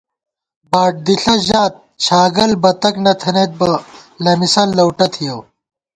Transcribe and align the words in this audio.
باڈ 0.71 0.93
دِݪہ 1.05 1.35
ژات 1.47 1.73
چھاگل 2.03 2.51
بتَک 2.63 2.95
نہ 3.05 3.13
تھنَئیت 3.21 3.51
بہ 3.59 3.67
لَمِسَن 4.23 4.69
لؤٹہ 4.77 5.07
تھِیَؤ 5.13 5.39